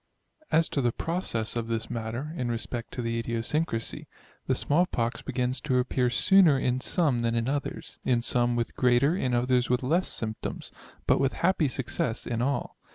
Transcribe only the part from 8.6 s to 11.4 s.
greater, in others with less symptoms; but with